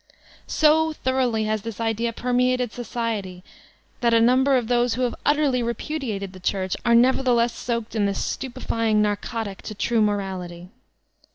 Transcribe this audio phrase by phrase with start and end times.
[0.47, 3.43] So thoroughly has this idea permeated Society
[3.99, 8.07] that numbers of those who have utterly repu diated the Church, are nevertheless soaked in
[8.07, 10.69] this stupe fying narcotic to true morality.